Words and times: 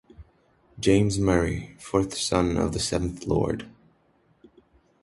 James 0.79 1.19
Murray, 1.19 1.75
fourth 1.79 2.15
son 2.17 2.57
of 2.57 2.73
the 2.73 2.79
seventh 2.79 3.27
Lord. 3.27 3.69